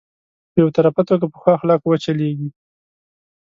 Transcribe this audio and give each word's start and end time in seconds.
په 0.51 0.57
يو 0.61 0.67
طرفه 0.77 1.01
توګه 1.09 1.25
په 1.31 1.37
ښو 1.41 1.49
اخلاقو 1.57 1.87
وچلېږي. 1.89 2.49